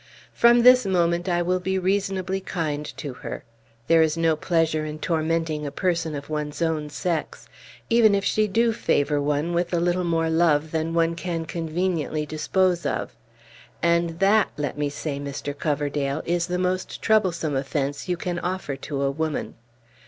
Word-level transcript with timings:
From 0.33 0.61
this 0.63 0.83
moment 0.83 1.29
I 1.29 1.43
will 1.43 1.59
be 1.59 1.77
reasonably 1.77 2.39
kind 2.39 2.83
to 2.97 3.13
her. 3.13 3.43
There 3.85 4.01
is 4.01 4.17
no 4.17 4.35
pleasure 4.35 4.83
in 4.83 4.97
tormenting 4.97 5.63
a 5.63 5.69
person 5.69 6.15
of 6.15 6.27
one's 6.27 6.59
own 6.59 6.89
sex, 6.89 7.47
even 7.87 8.15
if 8.15 8.25
she 8.25 8.47
do 8.47 8.73
favor 8.73 9.21
one 9.21 9.53
with 9.53 9.71
a 9.75 9.79
little 9.79 10.03
more 10.03 10.27
love 10.27 10.71
than 10.71 10.95
one 10.95 11.13
can 11.13 11.45
conveniently 11.45 12.25
dispose 12.25 12.83
of; 12.83 13.15
and 13.83 14.17
that, 14.17 14.49
let 14.57 14.75
me 14.75 14.89
say, 14.89 15.19
Mr. 15.19 15.55
Coverdale, 15.55 16.23
is 16.25 16.47
the 16.47 16.57
most 16.57 16.99
troublesome 17.03 17.55
offence 17.55 18.09
you 18.09 18.17
can 18.17 18.39
offer 18.39 18.75
to 18.77 19.03
a 19.03 19.11
woman." 19.11 19.53